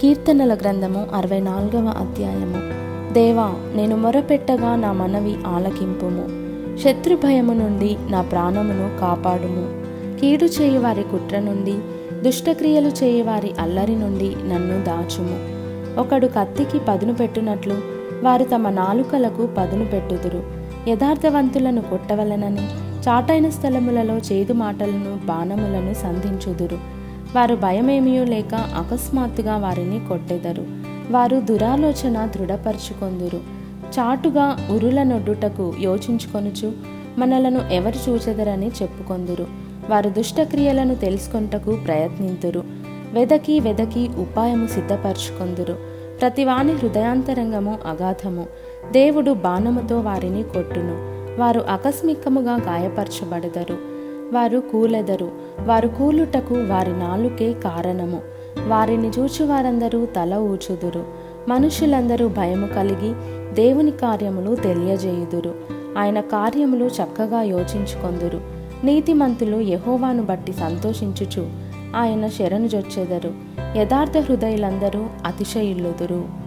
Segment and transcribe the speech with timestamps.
[0.00, 2.60] కీర్తనల గ్రంథము అరవై నాలుగవ అధ్యాయము.
[3.12, 6.24] దేవా నేను మొరపెట్టగా నా మనవి ఆలకింపుము.
[6.78, 9.68] శత్రు భయము నుండి నా ప్రాణమును కాపాడుము.
[10.20, 11.74] కీడు చేయువారి కుట్ర నుండి
[12.22, 15.38] దుష్టక్రియలు చేయువారి అల్లరి నుండి నన్ను దాచుము.
[16.00, 17.74] ఒకడు కత్తికి పదును పెట్టునట్లు
[18.22, 20.42] వారు తమ నాలుకలకు పదును పెట్టుదురు.
[20.88, 22.66] యథార్థవంతులను కొట్టవలనని
[23.08, 26.96] చాటైన స్థలములలో చేదు మాటలను బాణములను సంధించుదురు.
[27.36, 30.66] వారు భయమేమీ లేక అకస్మాత్తుగా వారిని కొట్టెదరు.
[31.10, 33.40] వారు దురాలోచన దృఢపరుచుకొందురు.
[33.98, 36.72] చాటుగా ఉరుల నొడ్డుటకు యోచించుకొనుచు
[37.18, 39.46] మనలను ఎవరు చూచెదరని చెప్పుకొందురు.
[39.90, 42.64] వారు దుష్టక్రియలను తెలుసుకొనుటకు ప్రయత్నింతురు.
[43.12, 45.76] వెదకి వెదకి ఉపాయము సిద్ధపరచుకొందురు.
[46.20, 48.46] ప్రతివాని హృదయాంతరంగము అగాధము.
[48.92, 50.94] దేవుడు బాణముతో వారిని కొట్టును.
[51.40, 53.95] వారు ఆకస్మికముగా గాయపరచబడదరు.
[54.32, 55.30] వారు కూలెదరు.
[55.64, 58.20] వారు కూలుటకు వారి నాలుకే కారణము.
[58.66, 61.04] వారిని చూచి వారందరూ తల ఊచుదురు.
[61.48, 63.14] మనుషులందరూ భయము కలిగి
[63.54, 65.54] దేవుని కార్యములు తెలియజేయుదురు.
[65.98, 68.40] ఆయన కార్యములు చక్కగా యోచించుకొందురు.
[68.84, 71.50] నీతిమంతులు యహోవాను బట్టి సంతోషించుచు
[71.96, 73.34] ఆయన శరణు జొచ్చెదరు.
[73.76, 76.45] యథార్థ హృదయులందరూ అతిశయిల్లుదురు.